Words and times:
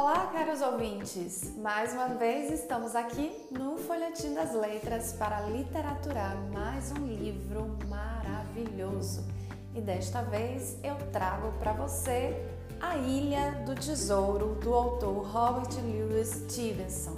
Olá, 0.00 0.30
caros 0.32 0.62
ouvintes! 0.62 1.54
Mais 1.56 1.92
uma 1.92 2.06
vez 2.06 2.52
estamos 2.52 2.94
aqui 2.94 3.32
no 3.50 3.76
Folhetim 3.76 4.32
das 4.32 4.54
Letras 4.54 5.12
para 5.12 5.40
literaturar 5.40 6.36
mais 6.52 6.92
um 6.92 7.04
livro 7.04 7.76
maravilhoso. 7.88 9.26
E 9.74 9.80
desta 9.80 10.22
vez 10.22 10.78
eu 10.84 10.94
trago 11.10 11.50
para 11.58 11.72
você 11.72 12.40
A 12.80 12.96
Ilha 12.96 13.50
do 13.66 13.74
Tesouro, 13.74 14.54
do 14.62 14.72
autor 14.72 15.26
Robert 15.32 15.74
Louis 15.82 16.28
Stevenson. 16.28 17.16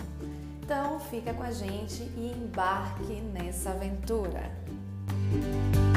Então 0.65 0.99
fica 1.01 1.35
com 1.35 1.43
a 1.43 1.53
gente 1.53 2.03
e 2.17 2.33
embarque 2.35 3.21
nessa 3.21 3.73
aventura. 3.73 4.51
Então, 5.35 5.90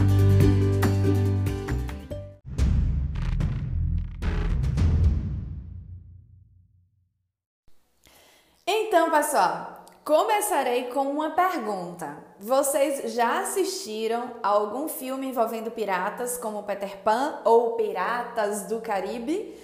pessoal, 9.14 9.86
começarei 10.04 10.86
com 10.86 11.02
uma 11.02 11.30
pergunta. 11.30 12.18
Vocês 12.40 13.14
já 13.14 13.42
assistiram 13.42 14.32
a 14.42 14.48
algum 14.48 14.88
filme 14.88 15.28
envolvendo 15.28 15.70
piratas, 15.70 16.36
como 16.36 16.64
Peter 16.64 16.98
Pan 17.04 17.40
ou 17.46 17.74
Piratas 17.74 18.64
do 18.64 18.82
Caribe? 18.82 19.56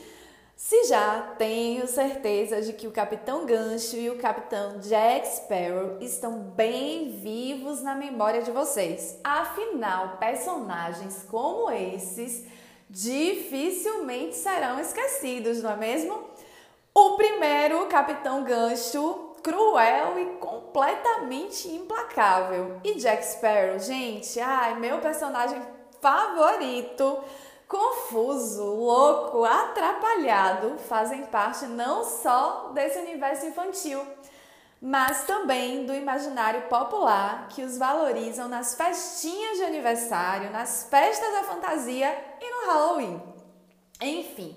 Se 0.56 0.84
já, 0.84 1.34
tenho 1.40 1.88
certeza 1.88 2.62
de 2.62 2.74
que 2.74 2.86
o 2.86 2.92
Capitão 2.92 3.48
Gancho 3.48 3.96
e 3.96 4.12
o 4.12 4.20
Capitão 4.20 4.78
Jack 4.78 5.28
Sparrow 5.28 5.98
estão 6.00 6.42
bem 6.42 7.10
vivos 7.10 7.82
na 7.82 7.96
memória 7.96 8.44
de 8.44 8.52
vocês. 8.52 9.20
Afinal, 9.24 10.18
personagens 10.20 11.26
como 11.28 11.72
esses 11.72 12.46
dificilmente 12.88 14.36
serão 14.36 14.80
esquecidos, 14.80 15.64
não 15.64 15.72
é 15.72 15.76
mesmo? 15.76 16.24
O 16.94 17.16
primeiro, 17.18 17.88
Capitão 17.88 18.44
Gancho, 18.44 19.29
cruel 19.50 20.20
e 20.20 20.26
completamente 20.38 21.68
implacável. 21.70 22.80
E 22.84 22.94
Jack 22.96 23.26
Sparrow, 23.26 23.80
gente, 23.80 24.40
ai, 24.40 24.76
meu 24.80 25.00
personagem 25.00 25.60
favorito, 26.00 27.24
confuso, 27.68 28.64
louco, 28.64 29.44
atrapalhado, 29.44 30.78
fazem 30.78 31.26
parte 31.26 31.66
não 31.66 32.06
só 32.06 32.70
desse 32.74 33.00
universo 33.00 33.48
infantil, 33.48 34.06
mas 34.80 35.24
também 35.24 35.86
do 35.86 35.94
imaginário 35.96 36.62
popular 36.64 37.48
que 37.50 37.64
os 37.64 37.78
valorizam 37.78 38.48
nas 38.48 38.76
festinhas 38.76 39.58
de 39.58 39.64
aniversário, 39.64 40.52
nas 40.52 40.88
festas 40.90 41.34
da 41.34 41.44
fantasia 41.44 42.16
e 42.40 42.50
no 42.52 42.72
Halloween. 42.72 43.22
Enfim, 44.00 44.56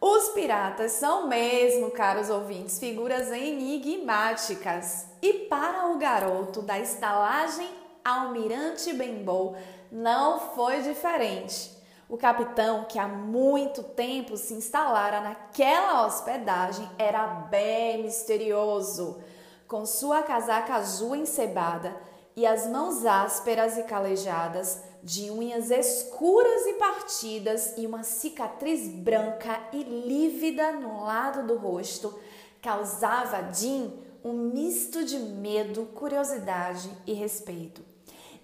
os 0.00 0.28
piratas 0.28 0.92
são 0.92 1.26
mesmo, 1.26 1.90
caros 1.90 2.30
ouvintes, 2.30 2.78
figuras 2.78 3.32
enigmáticas. 3.32 5.06
E 5.20 5.32
para 5.48 5.88
o 5.88 5.98
garoto 5.98 6.62
da 6.62 6.78
estalagem 6.78 7.68
Almirante 8.04 8.92
Benbow 8.92 9.56
não 9.90 10.38
foi 10.54 10.82
diferente. 10.82 11.76
O 12.08 12.16
capitão, 12.16 12.84
que 12.84 12.98
há 12.98 13.06
muito 13.06 13.82
tempo 13.82 14.36
se 14.36 14.54
instalara 14.54 15.20
naquela 15.20 16.06
hospedagem, 16.06 16.88
era 16.96 17.26
bem 17.26 18.02
misterioso. 18.04 19.20
Com 19.66 19.84
sua 19.84 20.22
casaca 20.22 20.76
azul 20.76 21.14
encebada 21.16 21.94
e 22.34 22.46
as 22.46 22.66
mãos 22.66 23.04
ásperas 23.04 23.76
e 23.76 23.82
calejadas, 23.82 24.80
de 25.02 25.30
unhas 25.30 25.70
escuras 25.70 26.66
e 26.66 26.74
partidas 26.74 27.74
e 27.76 27.86
uma 27.86 28.02
cicatriz 28.02 28.88
branca 28.88 29.60
e 29.72 29.82
lívida 29.82 30.72
no 30.72 31.04
lado 31.04 31.46
do 31.46 31.56
rosto, 31.56 32.18
causava 32.60 33.38
a 33.38 33.52
Jean 33.52 33.90
um 34.24 34.32
misto 34.32 35.04
de 35.04 35.18
medo, 35.18 35.86
curiosidade 35.94 36.90
e 37.06 37.12
respeito. 37.12 37.82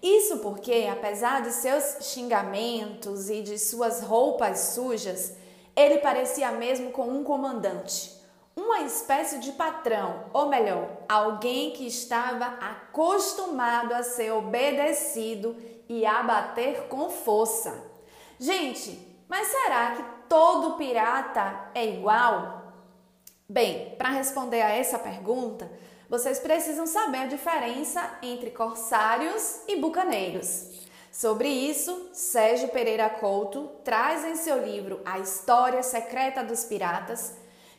Isso 0.01 0.37
porque, 0.37 0.87
apesar 0.91 1.41
de 1.41 1.51
seus 1.51 1.97
xingamentos 2.05 3.29
e 3.29 3.41
de 3.41 3.57
suas 3.57 4.01
roupas 4.01 4.59
sujas, 4.59 5.33
ele 5.75 5.97
parecia 5.97 6.51
mesmo 6.51 6.91
com 6.91 7.07
um 7.07 7.23
comandante, 7.23 8.15
uma 8.55 8.81
espécie 8.81 9.39
de 9.39 9.51
patrão, 9.51 10.25
ou 10.31 10.47
melhor, 10.47 10.87
alguém 11.09 11.71
que 11.71 11.85
estava 11.85 12.45
acostumado 12.45 13.93
a 13.93 14.01
ser 14.01 14.31
obedecido 14.31 15.55
e 15.87 16.05
abater 16.05 16.87
com 16.87 17.09
força. 17.09 17.91
Gente, 18.39 18.99
mas 19.27 19.47
será 19.47 19.95
que 19.95 20.03
todo 20.27 20.77
pirata 20.77 21.69
é 21.73 21.85
igual? 21.85 22.73
Bem, 23.47 23.95
para 23.97 24.09
responder 24.09 24.61
a 24.61 24.69
essa 24.69 24.99
pergunta, 24.99 25.71
vocês 26.09 26.39
precisam 26.39 26.85
saber 26.85 27.19
a 27.19 27.27
diferença 27.27 28.17
entre 28.21 28.51
corsários 28.51 29.61
e 29.67 29.75
bucaneiros. 29.75 30.81
Sobre 31.11 31.47
isso, 31.47 32.09
Sérgio 32.13 32.69
Pereira 32.69 33.09
Couto 33.09 33.69
traz 33.83 34.25
em 34.25 34.35
seu 34.35 34.63
livro 34.63 35.01
A 35.05 35.19
História 35.19 35.81
Secreta 35.81 36.43
dos 36.43 36.65
Piratas 36.65 37.35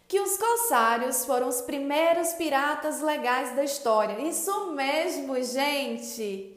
que 0.08 0.20
os 0.20 0.36
corsários 0.36 1.24
foram 1.24 1.48
os 1.48 1.60
primeiros 1.60 2.32
piratas 2.34 3.00
legais 3.00 3.54
da 3.56 3.64
história. 3.64 4.20
Isso 4.20 4.72
mesmo, 4.72 5.42
gente! 5.42 6.56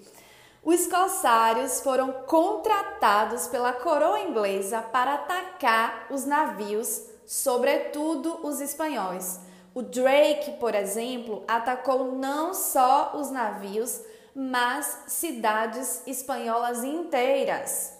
Os 0.63 0.87
corsários 0.87 1.79
foram 1.79 2.11
contratados 2.27 3.47
pela 3.47 3.71
coroa 3.71 4.19
inglesa 4.19 4.81
para 4.81 5.13
atacar 5.13 6.07
os 6.09 6.25
navios, 6.25 7.01
sobretudo 7.25 8.45
os 8.45 8.59
espanhóis. 8.59 9.39
O 9.73 9.81
Drake, 9.81 10.51
por 10.59 10.75
exemplo, 10.75 11.43
atacou 11.47 12.11
não 12.11 12.53
só 12.53 13.13
os 13.15 13.31
navios, 13.31 14.01
mas 14.35 15.03
cidades 15.07 16.03
espanholas 16.05 16.83
inteiras. 16.83 17.93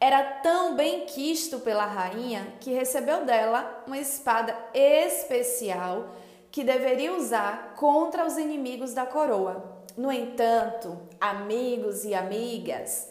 Era 0.00 0.22
tão 0.42 0.74
bem 0.74 1.06
quisto 1.06 1.60
pela 1.60 1.86
rainha 1.86 2.54
que 2.58 2.72
recebeu 2.72 3.24
dela 3.24 3.84
uma 3.86 3.98
espada 3.98 4.56
especial 4.74 6.08
que 6.50 6.64
deveria 6.64 7.14
usar 7.14 7.74
contra 7.76 8.26
os 8.26 8.36
inimigos 8.36 8.92
da 8.92 9.06
coroa. 9.06 9.81
No 9.96 10.10
entanto, 10.10 10.98
amigos 11.20 12.04
e 12.04 12.14
amigas, 12.14 13.10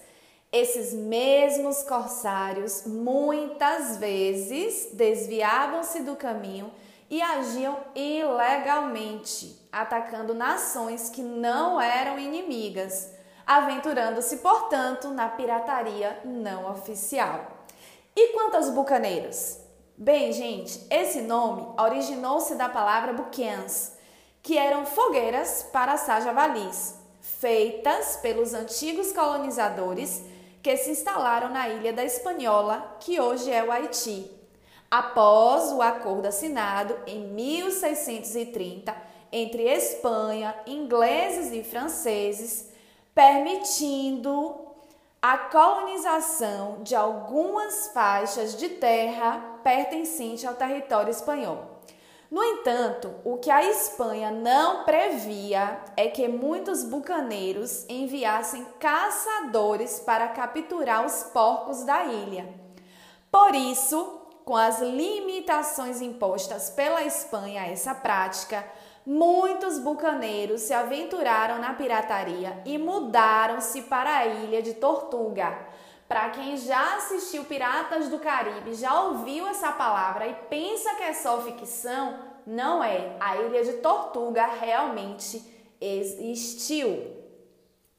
esses 0.52 0.94
mesmos 0.94 1.84
corsários 1.84 2.86
muitas 2.86 3.98
vezes 3.98 4.90
desviavam-se 4.94 6.02
do 6.02 6.16
caminho 6.16 6.72
e 7.10 7.22
agiam 7.22 7.78
ilegalmente, 7.94 9.60
atacando 9.72 10.34
nações 10.34 11.10
que 11.10 11.22
não 11.22 11.80
eram 11.80 12.18
inimigas, 12.18 13.12
aventurando-se, 13.46 14.38
portanto, 14.38 15.10
na 15.10 15.30
pirataria 15.30 16.20
não 16.26 16.72
oficial. 16.72 17.66
E 18.16 18.34
quanto 18.34 18.56
aos 18.56 18.70
bucaneiros? 18.70 19.58
Bem, 19.98 20.34
gente, 20.34 20.86
esse 20.90 21.22
nome 21.22 21.76
originou-se 21.80 22.56
da 22.56 22.68
palavra 22.68 23.14
bucans, 23.14 23.94
que 24.42 24.58
eram 24.58 24.86
fogueiras 24.86 25.68
para 25.72 25.94
assar 25.94 26.22
javalis, 26.22 26.96
feitas 27.20 28.18
pelos 28.18 28.54
antigos 28.54 29.12
colonizadores 29.12 30.24
que 30.62 30.76
se 30.78 30.92
instalaram 30.92 31.50
na 31.50 31.70
ilha 31.70 31.94
da 31.94 32.04
Espanhola, 32.04 32.98
que 33.00 33.20
hoje 33.20 33.52
é 33.52 33.64
o 33.64 33.72
Haiti. 33.72 34.30
Após 34.90 35.72
o 35.72 35.82
acordo 35.82 36.28
assinado 36.28 36.98
em 37.08 37.28
1630 37.28 38.96
entre 39.32 39.64
Espanha, 39.64 40.54
ingleses 40.68 41.54
e 41.54 41.64
franceses, 41.64 42.70
permitindo 43.16 44.68
a 45.22 45.38
colonização 45.38 46.82
de 46.84 46.96
algumas 46.96 47.88
faixas 47.94 48.58
de 48.58 48.70
terra 48.70 49.60
pertencentes 49.64 50.44
ao 50.44 50.56
território 50.56 51.12
espanhol. 51.12 51.81
No 52.32 52.42
entanto, 52.42 53.14
o 53.26 53.38
que 53.40 53.52
a 53.52 53.62
Espanha 53.62 54.32
não 54.32 54.86
previa 54.86 55.82
é 55.98 56.08
que 56.08 56.30
muitos 56.30 56.82
bucaneiros 56.82 57.86
enviassem 57.90 58.66
caçadores 58.80 60.00
para 60.00 60.30
capturar 60.30 61.06
os 61.06 61.24
porcos 61.24 61.84
da 61.84 62.06
ilha. 62.06 62.48
Por 63.30 63.54
isso, 63.54 64.22
com 64.46 64.56
as 64.56 64.80
limitações 64.80 66.02
impostas 66.02 66.70
pela 66.70 67.04
Espanha 67.04 67.64
a 67.64 67.68
essa 67.68 67.94
prática, 67.94 68.66
muitos 69.06 69.78
bucaneiros 69.78 70.62
se 70.62 70.74
aventuraram 70.74 71.60
na 71.60 71.74
pirataria 71.74 72.62
e 72.66 72.78
mudaram-se 72.78 73.82
para 73.82 74.20
a 74.20 74.26
ilha 74.26 74.62
de 74.62 74.76
Tortuga. 74.76 75.68
Para 76.12 76.28
quem 76.32 76.58
já 76.58 76.98
assistiu 76.98 77.46
Piratas 77.46 78.10
do 78.10 78.20
Caribe, 78.20 78.74
já 78.74 79.02
ouviu 79.02 79.48
essa 79.48 79.72
palavra 79.72 80.28
e 80.28 80.34
pensa 80.50 80.94
que 80.96 81.04
é 81.04 81.14
só 81.14 81.42
ficção, 81.42 82.20
não 82.46 82.84
é. 82.84 83.16
A 83.18 83.38
ilha 83.38 83.64
de 83.64 83.76
Tortuga 83.78 84.46
realmente 84.46 85.42
existiu. 85.80 87.16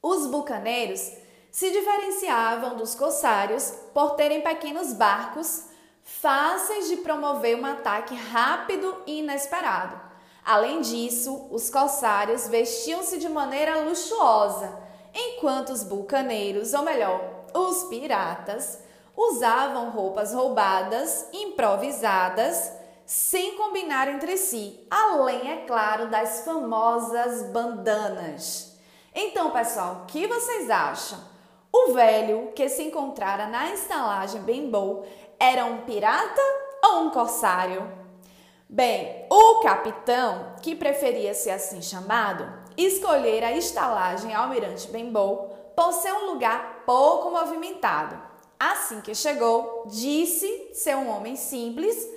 Os 0.03 0.27
bucaneiros 0.27 1.11
se 1.51 1.71
diferenciavam 1.71 2.77
dos 2.77 2.95
corsários 2.95 3.71
por 3.95 4.11
terem 4.11 4.43
pequenos 4.43 4.93
barcos 4.93 5.69
fáceis 6.03 6.89
de 6.89 6.99
promover 6.99 7.59
um 7.59 7.65
ataque 7.65 8.15
rápido 8.15 8.95
e 9.07 9.21
inesperado. 9.21 9.99
Além 10.45 10.83
disso, 10.83 11.49
os 11.51 11.71
corsários 11.71 12.47
vestiam-se 12.47 13.17
de 13.17 13.31
maneira 13.31 13.81
luxuosa, 13.81 14.71
enquanto 15.15 15.71
os 15.71 15.83
bucaneiros, 15.83 16.75
ou 16.75 16.83
melhor, 16.83 17.32
os 17.55 17.85
piratas, 17.85 18.79
usavam 19.17 19.91
roupas 19.91 20.33
roubadas, 20.33 21.29
improvisadas, 21.33 22.73
sem 23.05 23.57
combinar 23.57 24.09
entre 24.09 24.37
si, 24.37 24.87
além, 24.91 25.51
é 25.51 25.57
claro, 25.67 26.09
das 26.09 26.45
famosas 26.45 27.51
bandanas. 27.51 28.79
Então, 29.15 29.51
pessoal, 29.51 30.03
o 30.03 30.07
que 30.07 30.27
vocês 30.27 30.71
acham? 30.71 31.19
O 31.71 31.93
velho 31.93 32.53
que 32.55 32.69
se 32.69 32.83
encontrara 32.83 33.47
na 33.47 33.73
estalagem 33.73 34.43
Bembow 34.43 35.07
era 35.39 35.65
um 35.65 35.79
pirata 35.79 36.41
ou 36.85 37.01
um 37.03 37.11
corsário? 37.11 37.91
Bem, 38.69 39.27
o 39.31 39.61
capitão, 39.61 40.55
que 40.63 40.75
preferia 40.75 41.35
ser 41.35 41.51
assim 41.51 41.83
chamado, 41.83 42.51
escolhera 42.77 43.49
a 43.49 43.57
estalagem 43.57 44.35
Almirante 44.35 44.89
Bembow 44.89 45.62
por 45.75 45.93
ser 45.93 46.13
um 46.13 46.33
lugar 46.33 46.83
pouco 46.85 47.31
movimentado. 47.31 48.21
Assim 48.59 49.01
que 49.01 49.15
chegou, 49.15 49.85
disse 49.87 50.71
ser 50.73 50.97
um 50.97 51.09
homem 51.09 51.35
simples, 51.35 52.09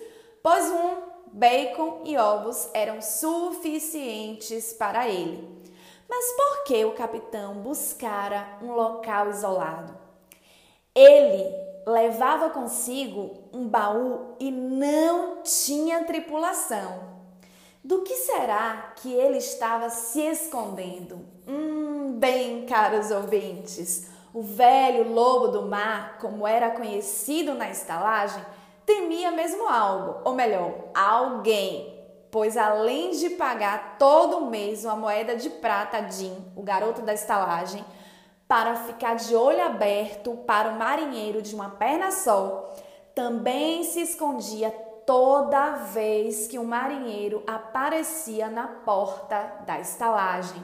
pois 0.44 0.70
um 0.70 0.98
bacon 1.34 2.02
e 2.06 2.18
ovos 2.18 2.70
eram 2.74 3.02
suficientes 3.02 4.74
para 4.74 5.08
ele. 5.08 5.56
Mas 6.08 6.32
por 6.34 6.64
que 6.66 6.86
o 6.86 6.94
capitão 6.94 7.56
buscara 7.56 8.48
um 8.62 8.74
local 8.74 9.30
isolado? 9.30 9.98
Ele 10.94 11.52
levava 11.86 12.50
consigo 12.52 13.50
um 13.52 13.68
baú 13.68 14.36
e 14.40 14.52
não 14.52 15.42
tinha 15.44 16.04
tripulação. 16.04 17.15
Do 17.86 18.02
que 18.02 18.16
será 18.16 18.94
que 18.96 19.14
ele 19.14 19.38
estava 19.38 19.92
se 19.92 20.20
escondendo? 20.20 21.24
Hum, 21.48 22.16
bem, 22.18 22.66
caros 22.66 23.12
ouvintes, 23.12 24.08
o 24.34 24.42
velho 24.42 25.14
lobo 25.14 25.50
do 25.50 25.68
mar, 25.68 26.18
como 26.20 26.48
era 26.48 26.72
conhecido 26.72 27.54
na 27.54 27.70
estalagem, 27.70 28.44
temia 28.88 29.30
mesmo 29.30 29.70
algo, 29.70 30.20
ou 30.26 30.34
melhor, 30.34 30.74
alguém, 30.96 32.04
pois 32.32 32.58
além 32.58 33.12
de 33.12 33.30
pagar 33.30 33.98
todo 34.00 34.48
mês 34.48 34.84
uma 34.84 34.96
moeda 34.96 35.36
de 35.36 35.52
prata 35.52 35.98
a 35.98 36.10
Jim, 36.10 36.36
o 36.56 36.64
garoto 36.64 37.04
da 37.04 37.14
estalagem, 37.14 37.86
para 38.48 38.76
ficar 38.78 39.14
de 39.14 39.36
olho 39.36 39.62
aberto 39.62 40.36
para 40.38 40.70
o 40.70 40.76
marinheiro 40.76 41.40
de 41.40 41.54
uma 41.54 41.70
perna 41.70 42.10
só, 42.10 42.74
também 43.14 43.84
se 43.84 44.02
escondia 44.02 44.74
toda 45.06 45.76
vez 45.76 46.48
que 46.48 46.58
um 46.58 46.66
marinheiro 46.66 47.44
aparecia 47.46 48.48
na 48.50 48.68
porta 48.68 49.64
da 49.66 49.80
estalagem. 49.80 50.64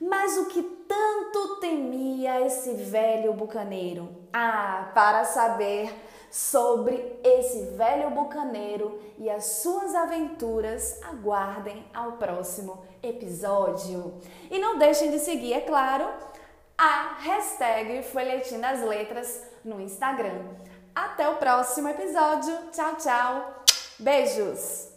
Mas 0.00 0.36
o 0.36 0.46
que 0.46 0.62
tanto 0.62 1.60
temia 1.60 2.40
esse 2.44 2.74
velho 2.74 3.32
bucaneiro? 3.34 4.08
Ah, 4.32 4.90
para 4.94 5.24
saber 5.24 5.94
sobre 6.30 7.20
esse 7.22 7.76
velho 7.76 8.10
bucaneiro 8.10 8.98
e 9.18 9.28
as 9.28 9.44
suas 9.44 9.94
aventuras, 9.94 10.98
aguardem 11.02 11.84
ao 11.92 12.12
próximo 12.12 12.82
episódio. 13.02 14.14
E 14.50 14.58
não 14.58 14.78
deixem 14.78 15.10
de 15.10 15.18
seguir, 15.18 15.52
é 15.52 15.60
claro, 15.60 16.08
a 16.76 17.16
hashtag 17.20 18.02
Folhetim 18.02 18.58
das 18.58 18.80
Letras 18.80 19.46
no 19.64 19.80
Instagram. 19.80 20.42
Até 20.94 21.28
o 21.28 21.36
próximo 21.36 21.88
episódio. 21.88 22.56
Tchau, 22.72 22.96
tchau. 22.96 23.61
Beijos! 24.02 24.91